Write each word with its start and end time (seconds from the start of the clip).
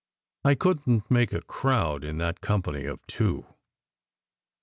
I 0.43 0.55
couldn 0.55 1.01
t 1.01 1.05
make 1.11 1.31
a 1.31 1.41
"crowd" 1.43 2.03
in 2.03 2.17
that 2.17 2.41
"company" 2.41 2.85
of 2.85 3.05
two! 3.05 3.45